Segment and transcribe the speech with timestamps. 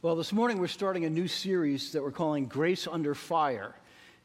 [0.00, 3.74] Well, this morning we're starting a new series that we're calling Grace Under Fire.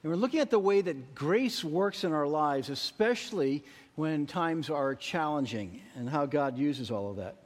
[0.04, 3.64] And we're looking at the way that grace works in our lives, especially
[3.96, 7.38] when times are challenging, and how God uses all of that.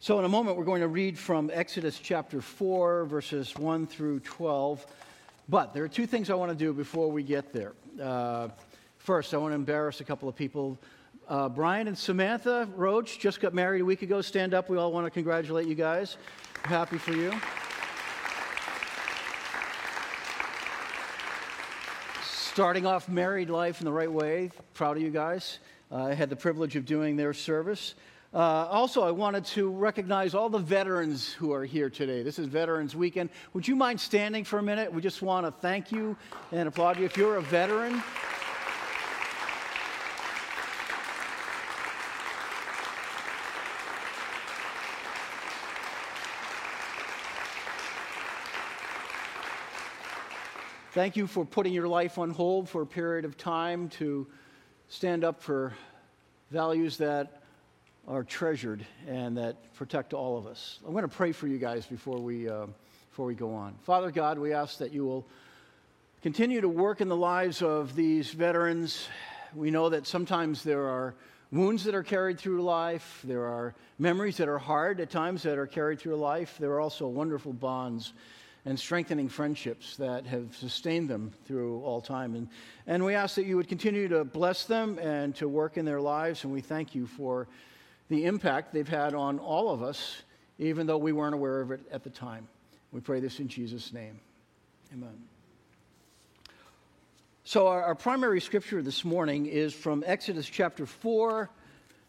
[0.00, 4.18] So, in a moment, we're going to read from Exodus chapter 4, verses 1 through
[4.18, 4.84] 12.
[5.48, 7.74] But there are two things I want to do before we get there.
[8.02, 8.48] Uh,
[8.98, 10.76] first, I want to embarrass a couple of people.
[11.28, 14.20] Uh, Brian and Samantha Roach just got married a week ago.
[14.22, 14.68] Stand up.
[14.68, 16.16] We all want to congratulate you guys.
[16.64, 17.32] Happy for you.
[22.22, 24.50] Starting off married life in the right way.
[24.74, 25.58] Proud of you guys.
[25.90, 27.94] Uh, I had the privilege of doing their service.
[28.32, 32.22] Uh, also, I wanted to recognize all the veterans who are here today.
[32.22, 33.30] This is Veterans Weekend.
[33.54, 34.92] Would you mind standing for a minute?
[34.92, 36.16] We just want to thank you
[36.52, 37.04] and applaud you.
[37.06, 38.02] If you're a veteran,
[50.92, 54.26] Thank you for putting your life on hold for a period of time to
[54.88, 55.72] stand up for
[56.50, 57.42] values that
[58.08, 60.80] are treasured and that protect all of us.
[60.84, 62.66] I'm going to pray for you guys before we, uh,
[63.08, 63.76] before we go on.
[63.84, 65.24] Father God, we ask that you will
[66.22, 69.06] continue to work in the lives of these veterans.
[69.54, 71.14] We know that sometimes there are
[71.52, 75.56] wounds that are carried through life, there are memories that are hard at times that
[75.56, 78.12] are carried through life, there are also wonderful bonds
[78.64, 82.34] and strengthening friendships that have sustained them through all time.
[82.34, 82.48] And,
[82.86, 86.00] and we ask that you would continue to bless them and to work in their
[86.00, 86.44] lives.
[86.44, 87.48] And we thank you for
[88.08, 90.22] the impact they've had on all of us,
[90.58, 92.46] even though we weren't aware of it at the time.
[92.92, 94.20] We pray this in Jesus' name.
[94.92, 95.16] Amen.
[97.44, 101.48] So, our, our primary scripture this morning is from Exodus chapter 4,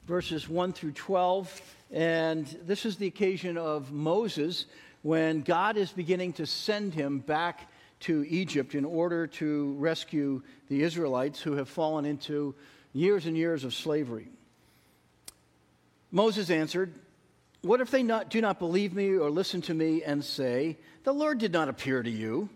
[0.06, 1.62] verses 1 through 12.
[1.92, 4.66] And this is the occasion of Moses
[5.02, 7.70] when God is beginning to send him back
[8.02, 12.56] to Egypt in order to rescue the Israelites who have fallen into
[12.94, 14.28] years and years of slavery.
[16.12, 16.94] Moses answered,
[17.62, 21.14] What if they not, do not believe me or listen to me and say, The
[21.14, 22.50] Lord did not appear to you?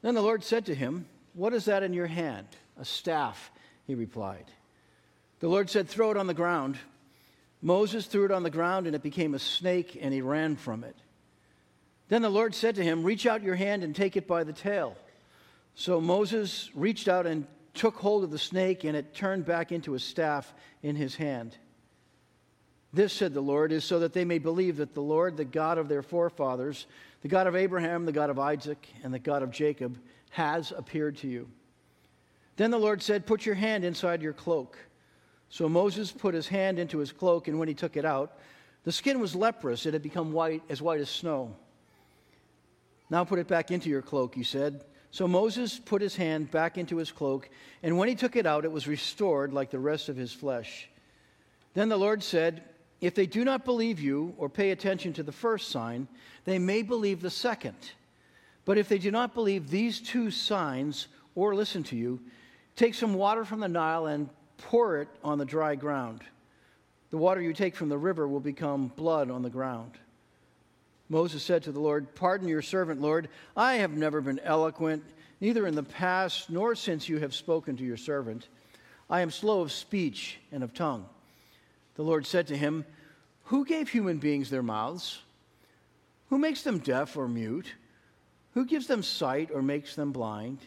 [0.00, 2.46] Then the Lord said to him, What is that in your hand?
[2.78, 3.50] A staff,
[3.86, 4.46] he replied.
[5.40, 6.78] The Lord said, Throw it on the ground.
[7.60, 10.82] Moses threw it on the ground, and it became a snake, and he ran from
[10.82, 10.96] it.
[12.12, 14.52] Then the Lord said to him, Reach out your hand and take it by the
[14.52, 14.98] tail.
[15.74, 19.94] So Moses reached out and took hold of the snake, and it turned back into
[19.94, 20.52] a staff
[20.82, 21.56] in his hand.
[22.92, 25.78] This, said the Lord, is so that they may believe that the Lord, the God
[25.78, 26.86] of their forefathers,
[27.22, 29.98] the God of Abraham, the God of Isaac, and the God of Jacob,
[30.32, 31.48] has appeared to you.
[32.56, 34.76] Then the Lord said, Put your hand inside your cloak.
[35.48, 38.36] So Moses put his hand into his cloak, and when he took it out,
[38.84, 39.86] the skin was leprous.
[39.86, 41.56] It had become white, as white as snow.
[43.12, 44.86] Now put it back into your cloak, he said.
[45.10, 47.50] So Moses put his hand back into his cloak,
[47.82, 50.88] and when he took it out, it was restored like the rest of his flesh.
[51.74, 52.62] Then the Lord said,
[53.02, 56.08] If they do not believe you or pay attention to the first sign,
[56.46, 57.76] they may believe the second.
[58.64, 62.18] But if they do not believe these two signs or listen to you,
[62.76, 66.22] take some water from the Nile and pour it on the dry ground.
[67.10, 69.98] The water you take from the river will become blood on the ground.
[71.08, 73.28] Moses said to the Lord, Pardon your servant, Lord.
[73.56, 75.04] I have never been eloquent,
[75.40, 78.48] neither in the past nor since you have spoken to your servant.
[79.10, 81.06] I am slow of speech and of tongue.
[81.96, 82.84] The Lord said to him,
[83.44, 85.20] Who gave human beings their mouths?
[86.30, 87.74] Who makes them deaf or mute?
[88.54, 90.58] Who gives them sight or makes them blind?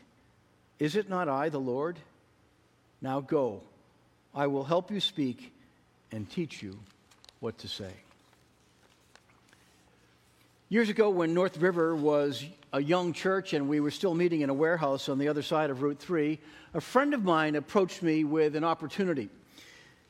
[0.77, 1.97] Is it not I, the Lord?
[3.01, 3.61] Now go.
[4.33, 5.53] I will help you speak
[6.11, 6.77] and teach you
[7.39, 7.93] what to say.
[10.75, 12.43] Years ago, when North River was
[12.73, 15.69] a young church and we were still meeting in a warehouse on the other side
[15.69, 16.37] of Route 3,
[16.73, 19.29] a friend of mine approached me with an opportunity.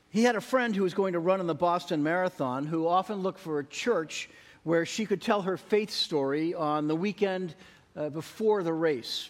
[0.09, 3.17] He had a friend who was going to run in the Boston Marathon who often
[3.17, 4.27] looked for a church
[4.63, 7.53] where she could tell her faith story on the weekend
[7.95, 9.29] uh, before the race.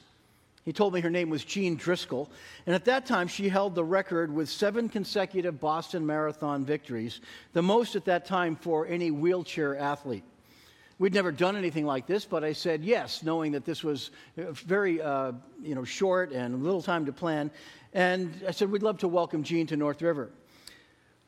[0.64, 2.30] He told me her name was Jean Driscoll,
[2.66, 7.20] and at that time she held the record with seven consecutive Boston Marathon victories,
[7.52, 10.24] the most at that time for any wheelchair athlete.
[10.98, 15.02] We'd never done anything like this, but I said yes, knowing that this was very
[15.02, 17.52] uh, you know, short and little time to plan.
[17.94, 20.30] And I said, we'd love to welcome Jean to North River.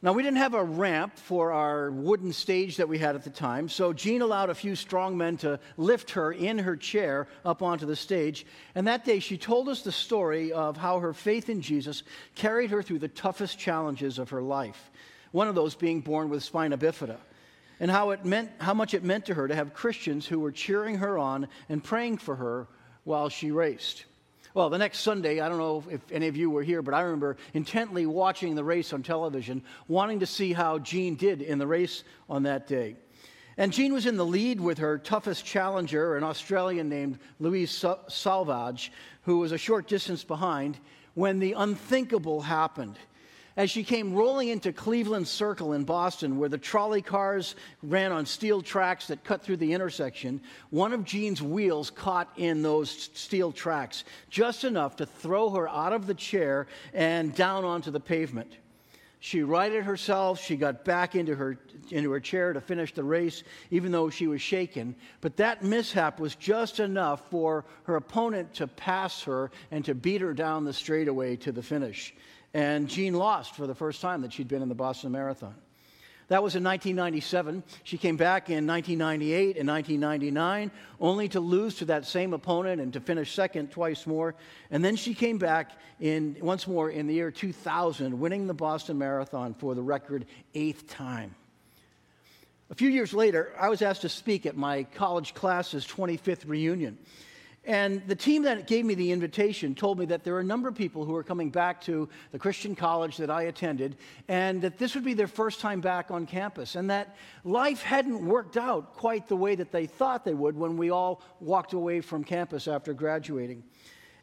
[0.02, 3.31] Now, we didn't have a ramp for our wooden stage that we had at the
[3.31, 7.63] time, so Jean allowed a few strong men to lift her in her chair up
[7.63, 8.46] onto the stage.
[8.75, 12.04] And that day, she told us the story of how her faith in Jesus
[12.36, 14.92] carried her through the toughest challenges of her life,
[15.31, 17.18] one of those being born with spina bifida.
[17.79, 20.51] And how, it meant, how much it meant to her to have Christians who were
[20.51, 22.68] cheering her on and praying for her
[23.03, 24.06] while she raced.
[24.53, 27.01] Well, the next Sunday, I don't know if any of you were here, but I
[27.01, 31.68] remember intently watching the race on television, wanting to see how Jean did in the
[31.68, 32.95] race on that day.
[33.57, 38.91] And Jean was in the lead with her toughest challenger, an Australian named Louise Sauvage,
[39.24, 40.79] who was a short distance behind,
[41.13, 42.97] when the unthinkable happened
[43.57, 48.27] as she came rolling into Cleveland Circle in Boston, where the trolley cars ran on
[48.27, 50.39] steel tracks that cut through the intersection,
[50.69, 55.92] one of Jean's wheels caught in those steel tracks, just enough to throw her out
[55.92, 58.54] of the chair and down onto the pavement.
[59.19, 60.39] She righted herself.
[60.39, 61.57] She got back into her,
[61.89, 64.95] into her chair to finish the race, even though she was shaken.
[65.21, 70.21] But that mishap was just enough for her opponent to pass her and to beat
[70.21, 72.13] her down the straightaway to the finish.
[72.57, 75.54] And Jean lost for the first time that she'd been in the Boston Marathon.
[76.30, 77.63] That was in 1997.
[77.83, 82.92] She came back in 1998 and 1999, only to lose to that same opponent and
[82.94, 84.33] to finish second twice more.
[84.71, 88.98] And then she came back in once more in the year 2000, winning the Boston
[88.98, 90.25] Marathon for the record
[90.56, 91.36] eighth time.
[92.71, 96.98] A few years later, I was asked to speak at my college class's 25th reunion.
[97.68, 100.69] And the team that gave me the invitation told me that there are a number
[100.69, 103.98] of people who are coming back to the Christian college that I attended,
[104.30, 108.25] and that this would be their first time back on campus, and that life hadn't
[108.25, 112.00] worked out quite the way that they thought they would when we all walked away
[112.00, 113.62] from campus after graduating.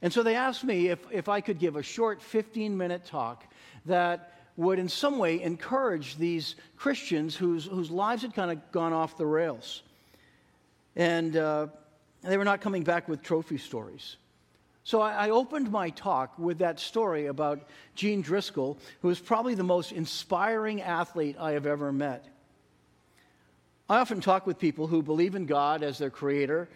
[0.00, 3.44] And so they asked me if, if I could give a short 15 minute talk
[3.84, 8.94] that would, in some way, encourage these Christians whose, whose lives had kind of gone
[8.94, 9.82] off the rails.
[10.96, 11.66] And uh,
[12.24, 14.16] and they were not coming back with trophy stories.
[14.82, 19.54] So I, I opened my talk with that story about Jean Driscoll, who is probably
[19.54, 22.26] the most inspiring athlete I have ever met.
[23.90, 26.70] I often talk with people who believe in God as their creator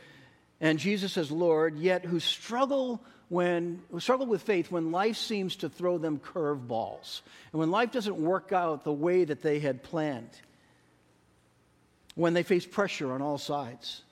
[0.60, 5.56] and Jesus as Lord, yet who struggle when who struggle with faith when life seems
[5.56, 7.20] to throw them curveballs
[7.52, 10.30] and when life doesn't work out the way that they had planned.
[12.14, 14.02] When they face pressure on all sides.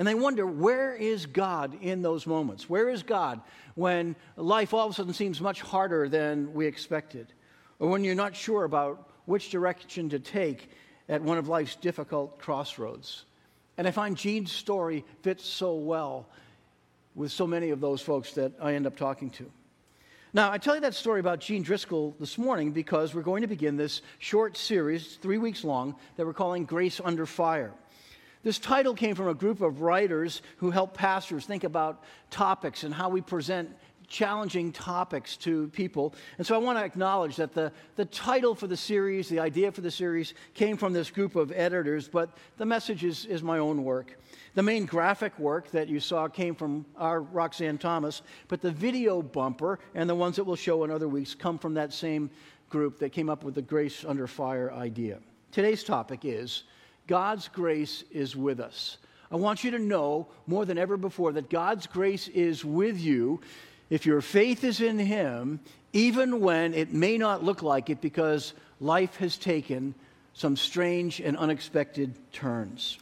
[0.00, 2.70] And they wonder, where is God in those moments?
[2.70, 3.38] Where is God
[3.74, 7.34] when life all of a sudden seems much harder than we expected?
[7.78, 10.70] Or when you're not sure about which direction to take
[11.10, 13.26] at one of life's difficult crossroads?
[13.76, 16.26] And I find Jean's story fits so well
[17.14, 19.52] with so many of those folks that I end up talking to.
[20.32, 23.48] Now, I tell you that story about Jean Driscoll this morning because we're going to
[23.48, 27.74] begin this short series, three weeks long, that we're calling Grace Under Fire.
[28.42, 32.94] This title came from a group of writers who help pastors think about topics and
[32.94, 33.70] how we present
[34.08, 36.14] challenging topics to people.
[36.36, 39.70] And so I want to acknowledge that the, the title for the series, the idea
[39.70, 43.58] for the series, came from this group of editors, but the message is, is my
[43.58, 44.18] own work.
[44.54, 49.22] The main graphic work that you saw came from our Roxanne Thomas, but the video
[49.22, 52.30] bumper and the ones that we'll show in other weeks come from that same
[52.68, 55.20] group that came up with the Grace Under Fire idea.
[55.52, 56.64] Today's topic is
[57.06, 58.98] God's grace is with us.
[59.30, 63.40] I want you to know more than ever before that God's grace is with you
[63.88, 65.60] if your faith is in Him,
[65.92, 69.94] even when it may not look like it because life has taken
[70.32, 72.98] some strange and unexpected turns.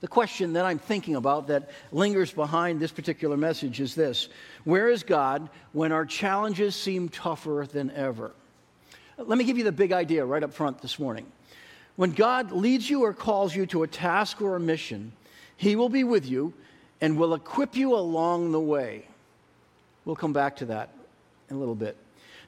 [0.00, 4.28] The question that I'm thinking about that lingers behind this particular message is this
[4.64, 8.32] Where is God when our challenges seem tougher than ever?
[9.18, 11.26] Let me give you the big idea right up front this morning.
[11.96, 15.12] When God leads you or calls you to a task or a mission,
[15.56, 16.52] He will be with you
[17.00, 19.06] and will equip you along the way.
[20.04, 20.90] We'll come back to that
[21.50, 21.96] in a little bit.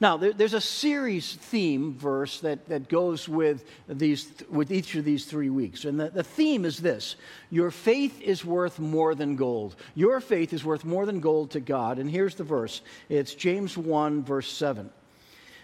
[0.00, 5.04] Now, there, there's a series theme verse that, that goes with, these, with each of
[5.04, 5.84] these three weeks.
[5.84, 7.16] And the, the theme is this
[7.50, 9.74] Your faith is worth more than gold.
[9.94, 11.98] Your faith is worth more than gold to God.
[11.98, 14.90] And here's the verse it's James 1, verse 7.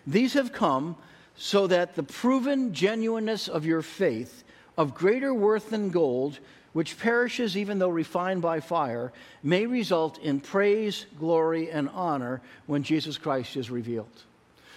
[0.07, 0.97] These have come
[1.37, 4.45] so that the proven genuineness of your faith,
[4.77, 6.39] of greater worth than gold,
[6.73, 9.13] which perishes even though refined by fire,
[9.43, 14.25] may result in praise, glory, and honor when Jesus Christ is revealed.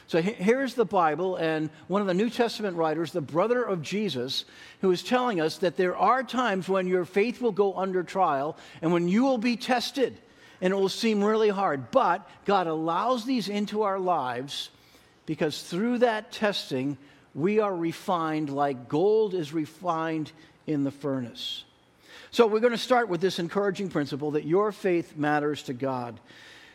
[0.07, 4.45] So here's the Bible, and one of the New Testament writers, the brother of Jesus,
[4.79, 8.55] who is telling us that there are times when your faith will go under trial
[8.81, 10.17] and when you will be tested
[10.61, 11.91] and it will seem really hard.
[11.91, 14.69] But God allows these into our lives
[15.27, 16.98] because through that testing,
[17.36, 20.31] we are refined like gold is refined
[20.65, 21.63] in the furnace.
[22.31, 26.19] So, we're going to start with this encouraging principle that your faith matters to God.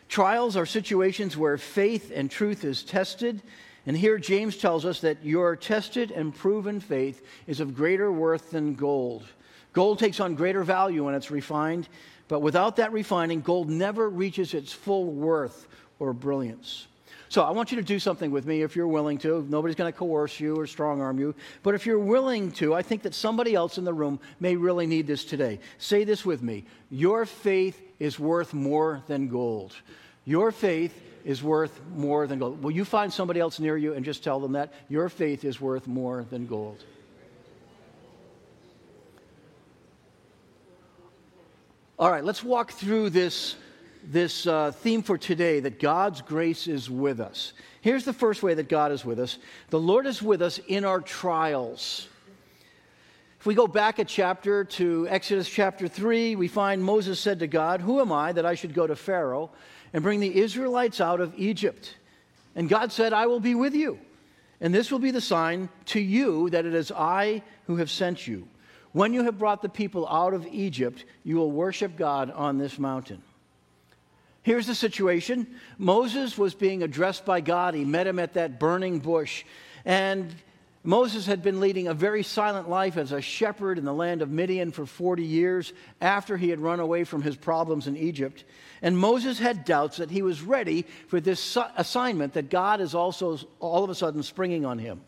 [0.07, 3.41] Trials are situations where faith and truth is tested,
[3.85, 8.51] And here James tells us that your tested and proven faith is of greater worth
[8.51, 9.25] than gold.
[9.73, 11.89] Gold takes on greater value when it's refined,
[12.27, 15.67] but without that refining, gold never reaches its full worth
[15.99, 16.87] or brilliance.
[17.33, 19.43] So I want you to do something with me if you're willing to.
[19.49, 21.33] Nobody's going to coerce you or strong arm you.
[21.63, 24.85] But if you're willing to, I think that somebody else in the room may really
[24.85, 25.59] need this today.
[25.79, 29.75] Say this with me Your faith is worth more than gold.
[30.25, 32.61] Your faith is worth more than gold.
[32.61, 34.71] Will you find somebody else near you and just tell them that?
[34.87, 36.83] Your faith is worth more than gold.
[41.97, 43.55] All right, let's walk through this,
[44.05, 47.53] this uh, theme for today that God's grace is with us.
[47.81, 49.37] Here's the first way that God is with us
[49.69, 52.07] the Lord is with us in our trials.
[53.39, 57.47] If we go back a chapter to Exodus chapter 3, we find Moses said to
[57.47, 59.51] God, Who am I that I should go to Pharaoh
[59.91, 61.97] and bring the Israelites out of Egypt?
[62.55, 63.99] And God said, I will be with you.
[64.61, 68.25] And this will be the sign to you that it is I who have sent
[68.25, 68.47] you.
[68.93, 72.79] When you have brought the people out of Egypt, you will worship God on this
[72.79, 73.21] mountain.
[74.43, 75.47] Here's the situation
[75.77, 77.73] Moses was being addressed by God.
[77.73, 79.45] He met him at that burning bush.
[79.85, 80.33] And
[80.83, 84.29] Moses had been leading a very silent life as a shepherd in the land of
[84.29, 85.71] Midian for 40 years
[86.01, 88.43] after he had run away from his problems in Egypt.
[88.81, 93.39] And Moses had doubts that he was ready for this assignment that God is also
[93.61, 95.01] all of a sudden springing on him.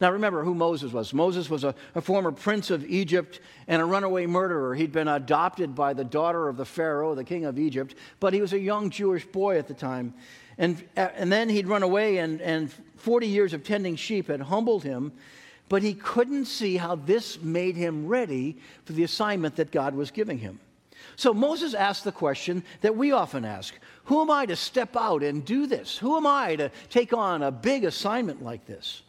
[0.00, 1.14] Now, remember who Moses was.
[1.14, 4.74] Moses was a, a, former prince of Egypt and a runaway murderer.
[4.74, 8.40] He'd been adopted by the daughter of the Pharaoh, the king of Egypt, but he
[8.40, 10.14] was a young Jewish boy at the time.
[10.58, 14.82] And, and then he'd run away, and, and 40 years of tending sheep had humbled
[14.84, 15.12] him,
[15.68, 20.10] but he couldn't see how this made him ready for the assignment that God was
[20.10, 20.60] giving him.
[21.16, 23.74] So Moses asked the question that we often ask
[24.04, 25.96] Who am I to step out and do this?
[25.98, 29.02] Who am I to take on a big assignment like this?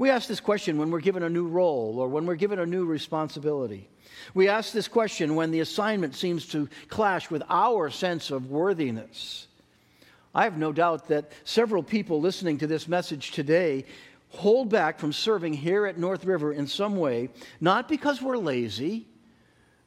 [0.00, 2.64] We ask this question when we're given a new role or when we're given a
[2.64, 3.86] new responsibility.
[4.32, 9.46] We ask this question when the assignment seems to clash with our sense of worthiness.
[10.34, 13.84] I have no doubt that several people listening to this message today
[14.30, 17.28] hold back from serving here at North River in some way,
[17.60, 19.06] not because we're lazy,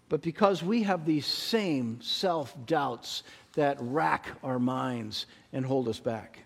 [0.10, 3.24] but because we have these same self doubts
[3.56, 6.38] that rack our minds and hold us back.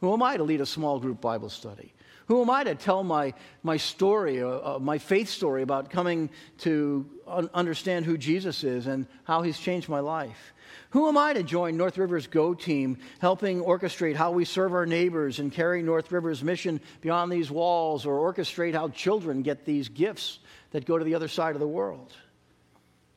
[0.00, 1.92] Who am I to lead a small group Bible study?
[2.26, 6.30] Who am I to tell my, my story, uh, uh, my faith story about coming
[6.58, 10.54] to un- understand who Jesus is and how he's changed my life?
[10.90, 14.86] Who am I to join North River's Go team, helping orchestrate how we serve our
[14.86, 19.88] neighbors and carry North River's mission beyond these walls, or orchestrate how children get these
[19.88, 20.38] gifts
[20.70, 22.12] that go to the other side of the world?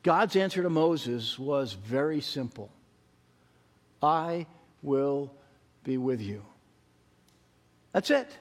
[0.03, 2.71] God's answer to Moses was very simple
[4.01, 4.47] I
[4.81, 5.31] will
[5.83, 6.43] be with you.
[7.93, 8.37] That's it.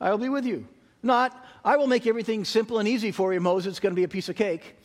[0.00, 0.66] I will be with you.
[1.02, 3.72] Not, I will make everything simple and easy for you, Moses.
[3.72, 4.76] It's going to be a piece of cake.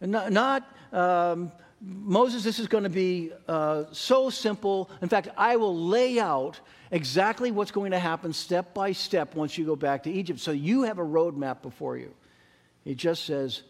[0.00, 4.90] Not, um, Moses, this is going to be uh, so simple.
[5.02, 6.60] In fact, I will lay out
[6.90, 10.40] exactly what's going to happen step by step once you go back to Egypt.
[10.40, 12.14] So you have a roadmap before you.
[12.84, 13.62] He just says,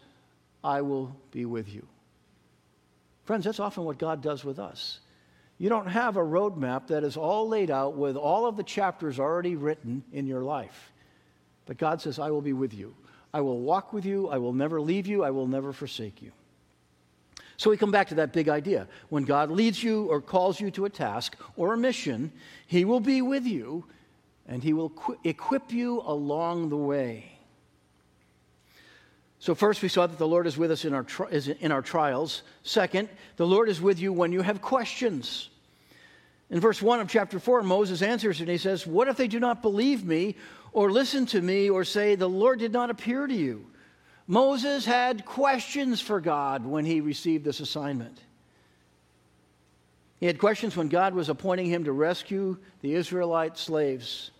[0.63, 1.85] I will be with you.
[3.25, 4.99] Friends, that's often what God does with us.
[5.57, 9.19] You don't have a roadmap that is all laid out with all of the chapters
[9.19, 10.91] already written in your life.
[11.65, 12.93] But God says, I will be with you.
[13.33, 14.29] I will walk with you.
[14.29, 15.23] I will never leave you.
[15.23, 16.31] I will never forsake you.
[17.57, 18.87] So we come back to that big idea.
[19.09, 22.33] When God leads you or calls you to a task or a mission,
[22.67, 23.85] He will be with you
[24.47, 24.91] and He will
[25.23, 27.34] equip you along the way.
[29.45, 31.83] So, first, we saw that the Lord is with us in our, tri- in our
[31.83, 32.41] trials.
[32.63, 35.51] Second, the Lord is with you when you have questions.
[36.49, 39.39] In verse 1 of chapter 4, Moses answers and he says, What if they do
[39.39, 40.35] not believe me
[40.71, 43.67] or listen to me or say, The Lord did not appear to you?
[44.25, 48.19] Moses had questions for God when he received this assignment.
[50.19, 54.31] He had questions when God was appointing him to rescue the Israelite slaves.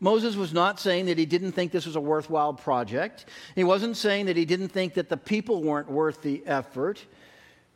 [0.00, 3.26] Moses was not saying that he didn't think this was a worthwhile project.
[3.56, 7.04] He wasn't saying that he didn't think that the people weren't worth the effort.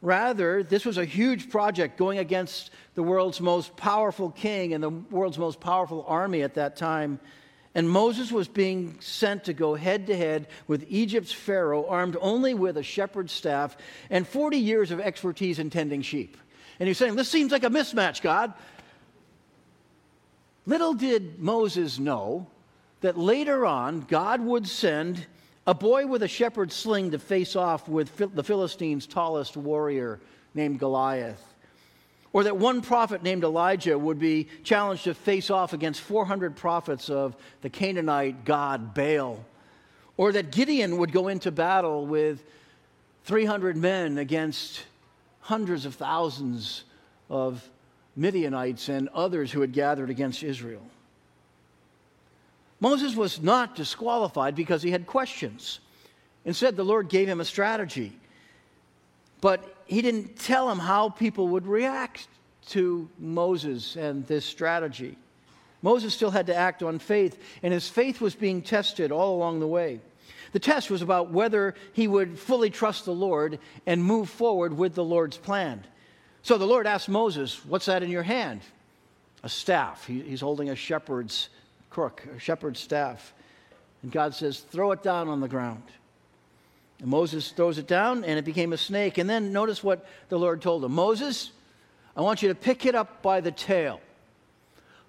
[0.02, 4.90] Rather, this was a huge project going against the world's most powerful king and the
[4.90, 7.18] world's most powerful army at that time.
[7.74, 12.52] And Moses was being sent to go head to head with Egypt's Pharaoh, armed only
[12.52, 13.76] with a shepherd's staff
[14.10, 16.36] and 40 years of expertise in tending sheep.
[16.78, 18.52] And he's saying, This seems like a mismatch, God.
[20.66, 22.46] Little did Moses know
[23.00, 25.26] that later on God would send
[25.66, 30.20] a boy with a shepherd's sling to face off with the Philistines' tallest warrior
[30.54, 31.42] named Goliath.
[32.32, 37.10] Or that one prophet named Elijah would be challenged to face off against 400 prophets
[37.10, 39.44] of the Canaanite god Baal.
[40.16, 42.42] Or that Gideon would go into battle with
[43.24, 44.84] 300 men against
[45.40, 46.84] hundreds of thousands
[47.28, 47.68] of
[48.16, 50.82] Midianites and others who had gathered against Israel.
[52.80, 55.80] Moses was not disqualified because he had questions.
[56.44, 58.12] Instead, the Lord gave him a strategy.
[59.40, 62.28] But he didn't tell him how people would react
[62.70, 65.16] to Moses and this strategy.
[65.82, 69.60] Moses still had to act on faith, and his faith was being tested all along
[69.60, 70.00] the way.
[70.52, 74.94] The test was about whether he would fully trust the Lord and move forward with
[74.94, 75.84] the Lord's plan.
[76.42, 78.60] So the Lord asked Moses, What's that in your hand?
[79.42, 80.06] A staff.
[80.06, 81.48] He, he's holding a shepherd's
[81.90, 83.32] crook, a shepherd's staff.
[84.02, 85.84] And God says, Throw it down on the ground.
[87.00, 89.18] And Moses throws it down, and it became a snake.
[89.18, 91.52] And then notice what the Lord told him Moses,
[92.16, 94.00] I want you to pick it up by the tail.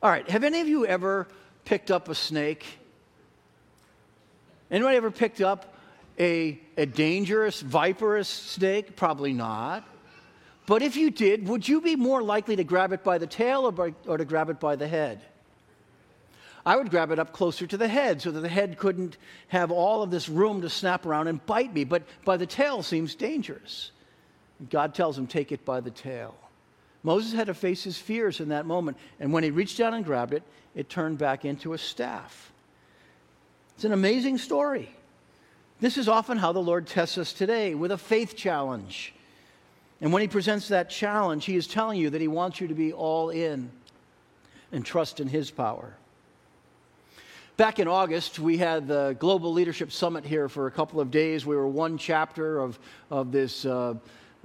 [0.01, 1.27] All right, have any of you ever
[1.65, 2.65] picked up a snake?
[4.69, 5.73] Anybody ever picked up
[6.19, 8.95] a, a dangerous, viperous snake?
[8.95, 9.87] Probably not.
[10.65, 13.65] But if you did, would you be more likely to grab it by the tail
[13.65, 15.22] or, by, or to grab it by the head?
[16.65, 19.17] I would grab it up closer to the head so that the head couldn't
[19.50, 21.84] have all of this room to snap around and bite me.
[21.84, 23.91] But by the tail seems dangerous.
[24.70, 26.36] God tells him, take it by the tail.
[27.03, 28.96] Moses had to face his fears in that moment.
[29.20, 30.43] And when he reached down and grabbed it,
[30.74, 32.53] it turned back into a staff.
[33.75, 34.96] It's an amazing story.
[35.82, 39.13] This is often how the Lord tests us today with a faith challenge.
[40.03, 42.74] And when he presents that challenge, he is telling you that he wants you to
[42.74, 43.72] be all in
[44.74, 45.95] and trust in his power.
[47.55, 51.45] Back in August, we had the Global Leadership Summit here for a couple of days.
[51.45, 52.77] We were one chapter of,
[53.10, 53.93] of this uh,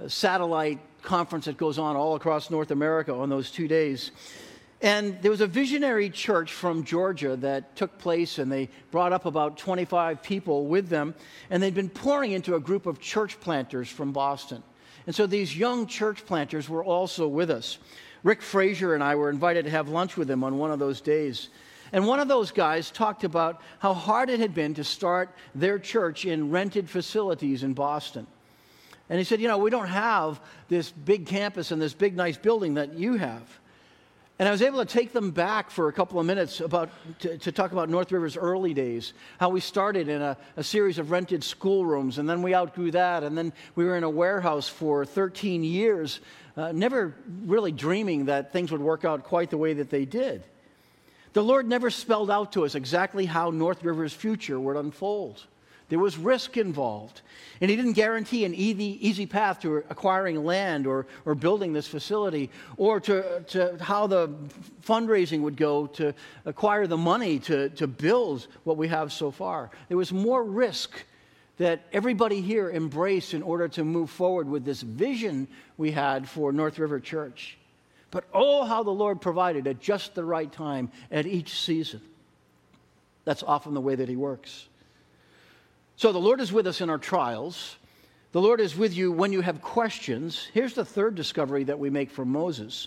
[0.06, 4.12] satellite conference that goes on all across North America on those two days.
[4.80, 9.26] And there was a visionary church from Georgia that took place, and they brought up
[9.26, 11.16] about 25 people with them,
[11.50, 14.62] and they'd been pouring into a group of church planters from Boston.
[15.06, 17.78] And so these young church planters were also with us.
[18.22, 21.00] Rick Frazier and I were invited to have lunch with them on one of those
[21.00, 21.48] days.
[21.92, 25.78] And one of those guys talked about how hard it had been to start their
[25.78, 28.26] church in rented facilities in Boston.
[29.08, 32.36] And he said, You know, we don't have this big campus and this big, nice
[32.36, 33.58] building that you have.
[34.38, 37.38] And I was able to take them back for a couple of minutes about, to,
[37.38, 41.10] to talk about North River's early days, how we started in a, a, series of
[41.10, 45.04] rented schoolrooms, and then we outgrew that, and then we were in a warehouse for
[45.04, 46.20] 13 years,
[46.56, 50.44] uh, never really dreaming that things would work out quite the way that they did.
[51.32, 55.44] The Lord never spelled out to us exactly how North River's future would unfold.
[55.88, 57.22] There was risk involved.
[57.60, 61.88] And he didn't guarantee an easy, easy path to acquiring land or, or building this
[61.88, 64.28] facility or to, to how the
[64.86, 69.70] fundraising would go to acquire the money to, to build what we have so far.
[69.88, 71.04] There was more risk
[71.56, 76.52] that everybody here embraced in order to move forward with this vision we had for
[76.52, 77.58] North River Church.
[78.10, 82.00] But oh, how the Lord provided at just the right time at each season.
[83.24, 84.68] That's often the way that He works.
[85.98, 87.74] So the Lord is with us in our trials.
[88.30, 90.48] The Lord is with you when you have questions.
[90.54, 92.86] Here's the third discovery that we make from Moses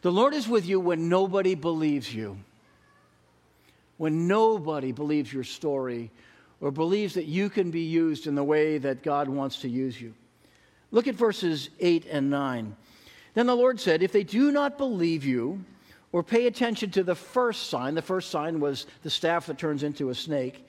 [0.00, 2.38] the Lord is with you when nobody believes you.
[3.98, 6.10] When nobody believes your story
[6.62, 10.00] or believes that you can be used in the way that God wants to use
[10.00, 10.14] you.
[10.90, 12.74] Look at verses 8 and 9.
[13.34, 15.62] Then the Lord said, If they do not believe you
[16.12, 19.82] or pay attention to the first sign, the first sign was the staff that turns
[19.82, 20.64] into a snake,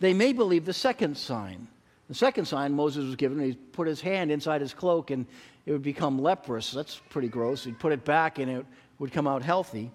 [0.00, 1.68] they may believe the second sign.
[2.08, 5.26] The second sign Moses was given, he put his hand inside his cloak and
[5.64, 6.72] it would become leprous.
[6.72, 7.62] That's pretty gross.
[7.62, 8.66] He'd put it back and it
[8.98, 9.92] would come out healthy.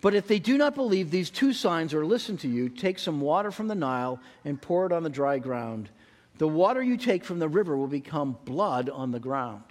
[0.00, 3.20] But if they do not believe these two signs or listen to you, take some
[3.20, 5.88] water from the Nile and pour it on the dry ground.
[6.36, 9.64] The water you take from the river will become blood on the ground.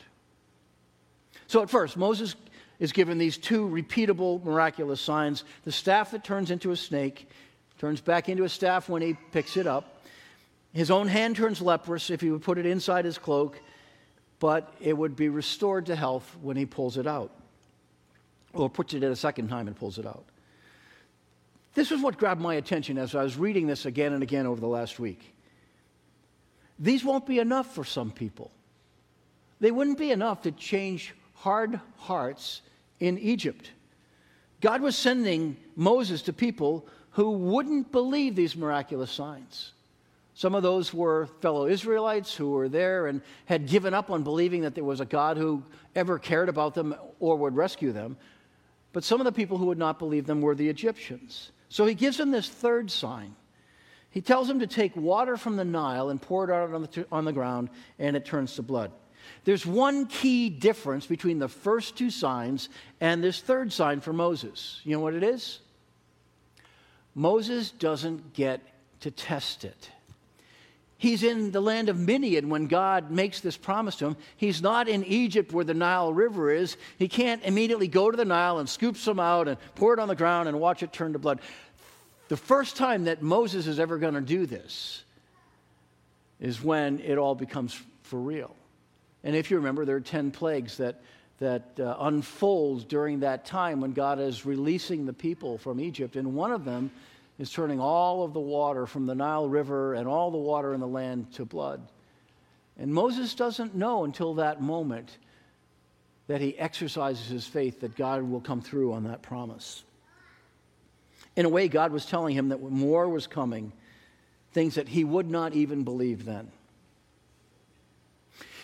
[1.48, 2.36] So at first, Moses
[2.80, 7.30] is given these two repeatable, miraculous signs the staff that turns into a snake,
[7.78, 10.04] turns back into a staff when he picks it up.
[10.74, 13.60] His own hand turns leprous if he would put it inside his cloak,
[14.40, 17.32] but it would be restored to health when he pulls it out,
[18.54, 20.26] or puts it in a second time and pulls it out.
[21.74, 24.60] This was what grabbed my attention as I was reading this again and again over
[24.60, 25.34] the last week.
[26.80, 28.52] These won't be enough for some people.
[29.60, 32.62] They wouldn't be enough to change hard hearts
[33.00, 33.72] in Egypt.
[34.62, 36.88] God was sending Moses to people
[37.18, 39.72] who wouldn't believe these miraculous signs.
[40.36, 44.62] Some of those were fellow Israelites who were there and had given up on believing
[44.62, 45.64] that there was a God who
[45.96, 48.18] ever cared about them or would rescue them.
[48.94, 51.50] But some of the people who would not believe them were the Egyptians.
[51.70, 53.36] So he gives them this third sign.
[54.12, 57.08] He tells them to take water from the Nile and pour it out on the,
[57.12, 58.92] on the ground, and it turns to blood.
[59.44, 62.70] There's one key difference between the first two signs
[63.02, 64.82] and this third sign for Moses.
[64.84, 65.62] You know what it is?
[67.18, 68.62] Moses doesn't get
[69.00, 69.90] to test it.
[71.00, 74.18] He's in the land of Midian when God makes this promise to him.
[74.36, 76.78] He's not in Egypt where the Nile River is.
[77.00, 80.08] He can't immediately go to the Nile and scoop some out and pour it on
[80.08, 81.40] the ground and watch it turn to blood.
[82.28, 85.04] The first time that Moses is ever going to do this
[86.40, 88.56] is when it all becomes for real.
[89.24, 91.02] And if you remember, there are 10 plagues that,
[91.40, 96.16] that uh, unfold during that time when God is releasing the people from Egypt.
[96.16, 96.92] And one of them
[97.38, 100.80] is turning all of the water from the Nile River and all the water in
[100.80, 101.82] the land to blood.
[102.80, 105.18] And Moses doesn't know until that moment
[106.28, 109.84] that he exercises his faith that God will come through on that promise.
[111.36, 113.72] In a way, God was telling him that more was coming,
[114.52, 116.52] things that he would not even believe then.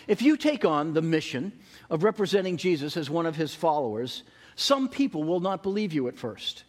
[0.06, 1.52] If you take on the mission
[1.90, 4.22] of representing Jesus as one of his followers,
[4.56, 6.64] some people will not believe you at first.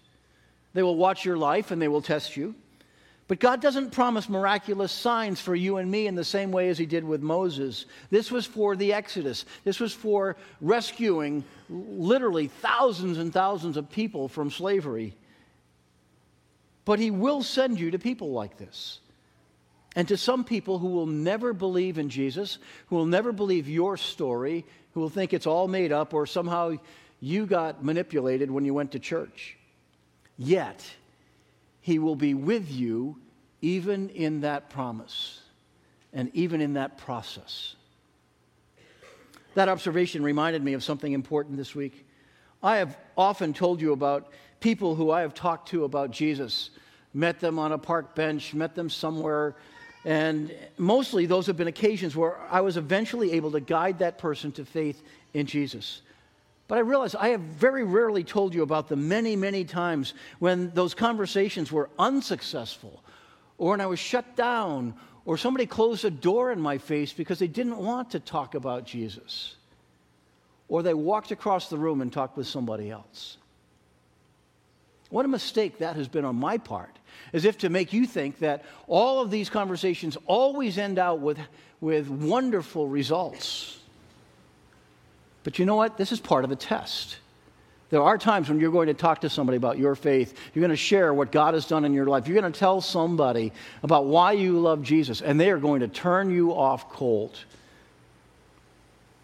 [0.73, 2.55] They will watch your life and they will test you.
[3.27, 6.77] But God doesn't promise miraculous signs for you and me in the same way as
[6.77, 7.85] He did with Moses.
[8.11, 9.45] This was for the Exodus.
[9.63, 15.15] This was for rescuing literally thousands and thousands of people from slavery.
[16.83, 18.99] But He will send you to people like this.
[19.95, 23.95] And to some people who will never believe in Jesus, who will never believe your
[23.95, 26.73] story, who will think it's all made up or somehow
[27.21, 29.57] you got manipulated when you went to church.
[30.37, 30.85] Yet,
[31.81, 33.17] He will be with you
[33.61, 35.39] even in that promise
[36.13, 37.75] and even in that process.
[39.53, 42.05] That observation reminded me of something important this week.
[42.61, 46.71] I have often told you about people who I have talked to about Jesus,
[47.13, 49.55] met them on a park bench, met them somewhere,
[50.05, 54.51] and mostly those have been occasions where I was eventually able to guide that person
[54.53, 55.01] to faith
[55.33, 56.01] in Jesus.
[56.67, 60.71] But I realize I have very rarely told you about the many, many times when
[60.71, 63.03] those conversations were unsuccessful,
[63.57, 64.93] or when I was shut down,
[65.25, 68.85] or somebody closed a door in my face because they didn't want to talk about
[68.85, 69.55] Jesus,
[70.67, 73.37] or they walked across the room and talked with somebody else.
[75.15, 76.93] What a mistake that has been on my part,
[77.31, 81.39] as if to make you think that all of these conversations always end out with,
[81.79, 83.79] with wonderful results.
[85.45, 85.95] But you know what?
[85.95, 87.15] This is part of the test.
[87.91, 90.37] There are times when you're going to talk to somebody about your faith.
[90.53, 92.27] You're going to share what God has done in your life.
[92.27, 95.87] You're going to tell somebody about why you love Jesus, and they are going to
[95.87, 97.39] turn you off cold.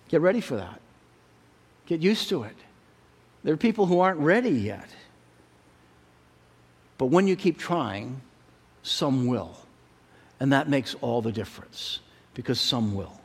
[0.08, 0.80] Get ready for that.
[1.86, 2.56] Get used to it.
[3.44, 4.88] There are people who aren't ready yet.
[7.02, 8.22] But when you keep trying,
[8.84, 9.58] some will.
[10.40, 12.00] And that makes all the difference
[12.36, 13.20] because some will.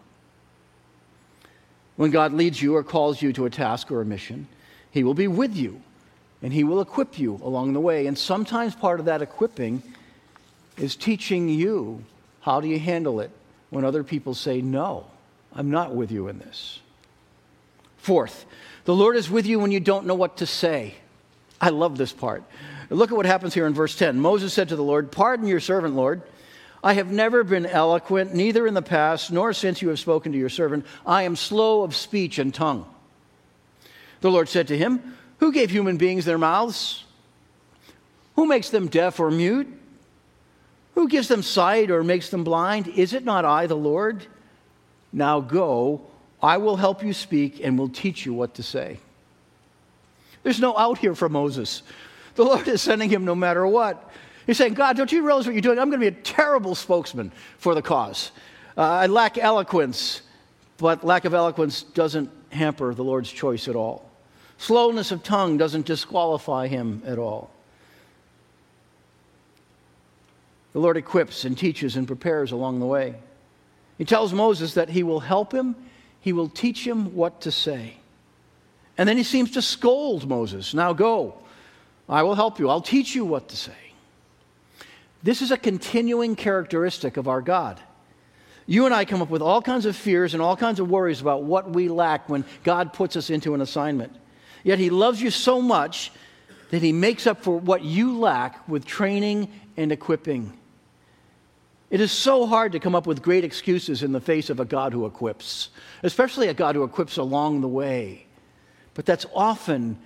[1.96, 4.48] When God leads you or calls you to a task or a mission,
[4.90, 5.82] He will be with you
[6.40, 8.06] and He will equip you along the way.
[8.06, 9.82] And sometimes part of that equipping
[10.78, 12.02] is teaching you
[12.40, 13.30] how do you handle it
[13.68, 15.04] when other people say, No,
[15.54, 16.80] I'm not with you in this.
[17.98, 18.46] Fourth,
[18.86, 20.94] the Lord is with you when you don't know what to say.
[21.60, 22.42] I love this part.
[22.90, 24.20] Look at what happens here in verse 10.
[24.20, 26.22] Moses said to the Lord, Pardon your servant, Lord.
[26.85, 30.38] I have never been eloquent, neither in the past nor since you have spoken to
[30.38, 30.87] your servant.
[31.05, 32.87] I am slow of speech and tongue.
[34.20, 37.05] The Lord said to him, Who gave human beings their mouths?
[38.37, 39.66] Who makes them deaf or mute?
[40.94, 42.88] Who gives them sight or makes them blind?
[42.88, 44.27] Is it not I, the Lord?
[45.12, 46.03] Now go,
[46.42, 49.01] I will help you speak and will teach you what to say.
[50.42, 51.83] There's no out here for Moses.
[52.37, 54.11] The Lord is sending him no matter what.
[54.46, 55.79] He's saying, God, don't you realize what you're doing?
[55.79, 58.31] I'm going to be a terrible spokesman for the cause.
[58.77, 60.22] Uh, I lack eloquence,
[60.77, 64.09] but lack of eloquence doesn't hamper the Lord's choice at all.
[64.59, 67.51] Slowness of tongue doesn't disqualify him at all.
[70.72, 73.14] The Lord equips and teaches and prepares along the way.
[73.99, 75.75] He tells Moses that he will help him,
[76.20, 77.96] he will teach him what to say.
[78.99, 80.75] And then he seems to scold Moses.
[80.75, 81.38] Now go,
[82.08, 83.72] I will help you, I'll teach you what to say.
[85.22, 87.80] This is a continuing characteristic of our God.
[88.66, 91.20] You and I come up with all kinds of fears and all kinds of worries
[91.20, 94.12] about what we lack when God puts us into an assignment.
[94.64, 96.12] Yet He loves you so much
[96.70, 100.56] that He makes up for what you lack with training and equipping.
[101.90, 104.64] It is so hard to come up with great excuses in the face of a
[104.64, 105.68] God who equips,
[106.02, 108.26] especially a God who equips along the way.
[108.94, 109.98] But that's often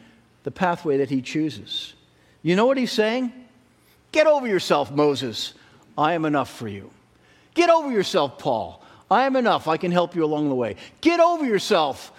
[0.42, 1.94] the pathway that he chooses.
[2.42, 3.33] You know what he's saying?
[4.12, 5.55] Get over yourself, Moses.
[5.96, 6.90] I am enough for you.
[7.55, 8.83] Get over yourself, Paul.
[9.11, 9.68] I am enough.
[9.68, 10.76] I can help you along the way.
[11.00, 12.12] Get over yourself,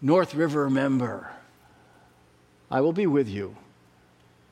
[0.00, 1.30] North River member.
[2.70, 3.56] I will be with you.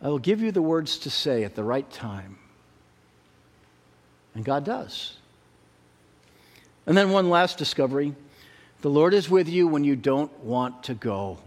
[0.02, 2.38] I will give you the words to say at the right time.
[4.34, 5.16] And God does.
[6.87, 8.14] And then one last discovery
[8.82, 11.38] the Lord is with you when you don't want to go.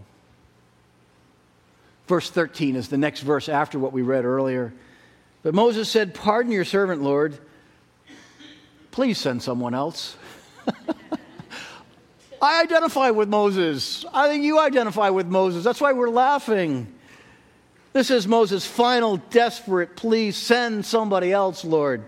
[2.08, 4.72] Verse 13 is the next verse after what we read earlier.
[5.42, 7.38] But Moses said, Pardon your servant, Lord.
[8.90, 10.16] Please send someone else.
[12.42, 14.06] I identify with Moses.
[14.12, 15.62] I think you identify with Moses.
[15.62, 16.92] That's why we're laughing.
[17.92, 22.04] This is Moses' final desperate plea send somebody else, Lord.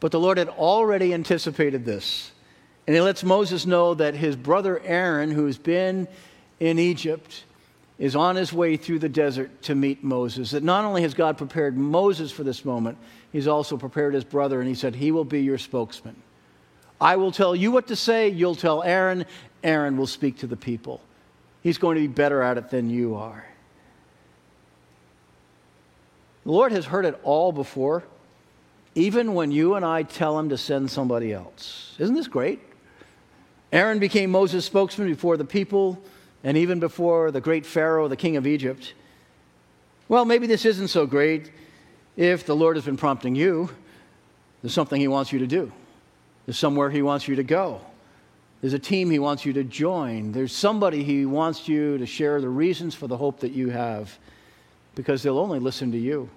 [0.00, 2.32] But the Lord had already anticipated this.
[2.86, 6.08] And he lets Moses know that his brother Aaron, who's been
[6.58, 7.44] in Egypt,
[7.98, 10.50] is on his way through the desert to meet Moses.
[10.50, 12.98] That not only has God prepared Moses for this moment,
[13.32, 16.16] he's also prepared his brother, and he said, He will be your spokesman.
[17.00, 19.26] I will tell you what to say, you'll tell Aaron,
[19.62, 21.00] Aaron will speak to the people.
[21.62, 23.44] He's going to be better at it than you are.
[26.44, 28.04] The Lord has heard it all before,
[28.94, 31.96] even when you and I tell him to send somebody else.
[31.98, 32.60] Isn't this great?
[33.72, 36.00] Aaron became Moses' spokesman before the people
[36.46, 38.94] and even before the great Pharaoh, the king of Egypt.
[40.08, 41.50] Well, maybe this isn't so great
[42.16, 43.68] if the Lord has been prompting you.
[44.62, 45.72] There's something he wants you to do.
[46.46, 47.80] There's somewhere He wants you to go.
[48.60, 50.30] There's a team He wants you to join.
[50.30, 54.16] There's somebody He wants you to share the reasons for the hope that you have
[54.94, 56.30] because they'll only listen to you.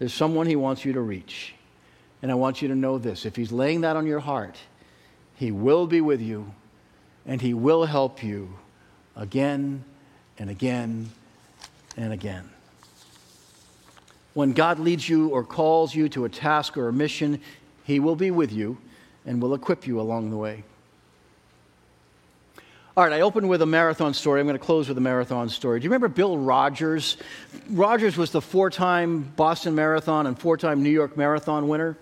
[0.00, 1.54] There's someone He wants you to reach.
[2.20, 4.56] And I want you to know this if He's laying that on your heart,
[5.36, 6.52] He will be with you
[7.28, 8.54] and He will help you
[9.14, 9.84] again
[10.38, 11.10] and again
[11.96, 12.48] and again.
[14.34, 17.40] When God leads you or calls you to a task or a mission,
[17.84, 18.78] he will be with you
[19.26, 20.62] and will equip you along the way.
[22.96, 24.40] All right, I opened with a marathon story.
[24.40, 25.80] I'm going to close with a marathon story.
[25.80, 27.16] Do you remember Bill Rodgers?
[27.70, 31.96] Rodgers was the four time Boston Marathon and four time New York Marathon winner.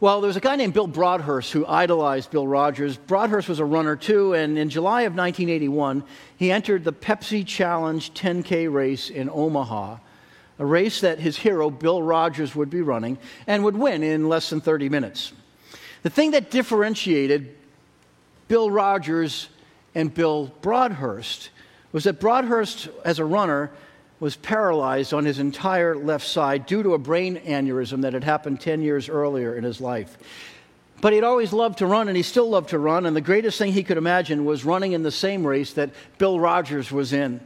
[0.00, 2.96] Well, there was a guy named Bill Broadhurst who idolized Bill Rodgers.
[2.96, 6.02] Broadhurst was a runner too, and in July of 1981,
[6.38, 9.98] he entered the Pepsi Challenge 10K race in Omaha
[10.60, 14.50] a race that his hero, Bill Rodgers, would be running and would win in less
[14.50, 15.32] than 30 minutes.
[16.02, 17.56] The thing that differentiated
[18.46, 19.48] Bill Rodgers
[19.94, 21.48] and Bill Broadhurst
[21.92, 23.70] was that Broadhurst, as a runner,
[24.20, 28.60] was paralyzed on his entire left side due to a brain aneurysm that had happened
[28.60, 30.16] 10 years earlier in his life.
[31.00, 33.56] But he'd always loved to run, and he still loved to run, and the greatest
[33.56, 37.40] thing he could imagine was running in the same race that Bill Rodgers was in.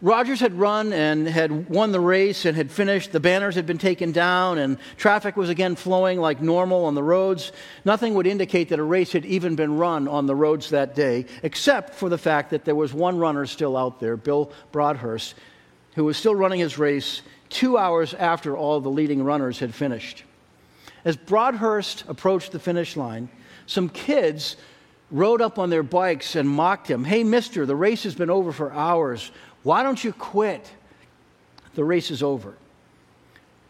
[0.00, 3.10] Rodgers had run and had won the race and had finished.
[3.10, 7.02] The banners had been taken down, and traffic was again flowing like normal on the
[7.02, 7.50] roads.
[7.84, 11.26] Nothing would indicate that a race had even been run on the roads that day,
[11.42, 15.34] except for the fact that there was one runner still out there, Bill Broadhurst,
[15.98, 20.22] who was still running his race two hours after all the leading runners had finished.
[21.04, 23.28] As Broadhurst approached the finish line,
[23.66, 24.56] some kids
[25.10, 27.02] rode up on their bikes and mocked him.
[27.02, 29.32] Hey, mister, the race has been over for hours.
[29.64, 30.70] Why don't you quit?
[31.74, 32.54] The race is over.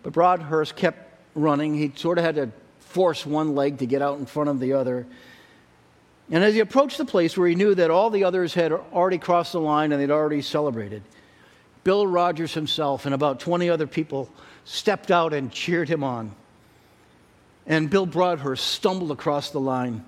[0.02, 1.72] But Broadhurst kept running.
[1.72, 4.74] He sort of had to force one leg to get out in front of the
[4.74, 5.06] other.
[6.30, 9.16] And as he approached the place where he knew that all the others had already
[9.16, 11.02] crossed the line and they'd already celebrated,
[11.88, 14.28] Bill Rodgers himself and about 20 other people
[14.66, 16.32] stepped out and cheered him on.
[17.66, 20.04] And Bill Broadhurst stumbled across the line.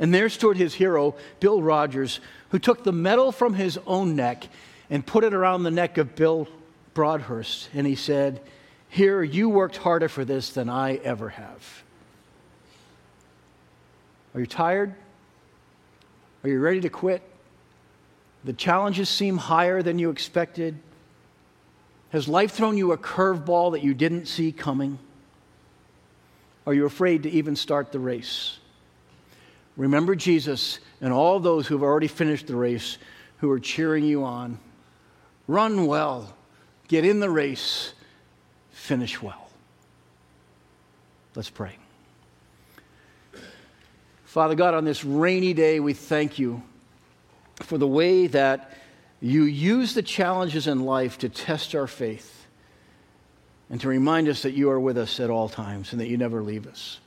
[0.00, 4.48] And there stood his hero, Bill Rodgers, who took the medal from his own neck
[4.90, 6.48] and put it around the neck of Bill
[6.94, 7.68] Broadhurst.
[7.74, 8.40] And he said,
[8.88, 11.84] Here, you worked harder for this than I ever have.
[14.34, 14.92] Are you tired?
[16.42, 17.22] Are you ready to quit?
[18.42, 20.76] The challenges seem higher than you expected.
[22.14, 25.00] Has life thrown you a curveball that you didn't see coming?
[26.64, 28.60] Are you afraid to even start the race?
[29.76, 32.98] Remember Jesus and all those who have already finished the race
[33.38, 34.60] who are cheering you on.
[35.48, 36.32] Run well,
[36.86, 37.94] get in the race,
[38.70, 39.50] finish well.
[41.34, 41.76] Let's pray.
[44.24, 46.62] Father God, on this rainy day, we thank you
[47.56, 48.70] for the way that
[49.24, 52.46] you use the challenges in life to test our faith
[53.70, 56.18] and to remind us that you are with us at all times and that you
[56.18, 57.00] never leave us.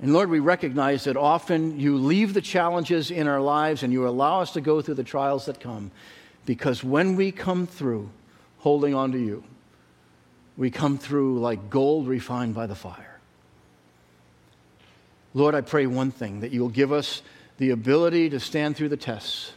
[0.00, 4.08] And Lord, we recognize that often you leave the challenges in our lives and you
[4.08, 5.90] allow us to go through the trials that come
[6.46, 8.08] because when we come through
[8.60, 9.44] holding on to you,
[10.56, 13.20] we come through like gold refined by the fire.
[15.34, 17.20] Lord, I pray one thing that you'll give us
[17.58, 19.52] the ability to stand through the tests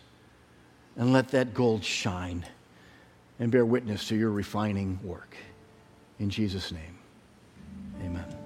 [0.97, 2.45] and let that gold shine
[3.39, 5.35] and bear witness to your refining work.
[6.19, 6.97] In Jesus' name,
[8.01, 8.44] amen.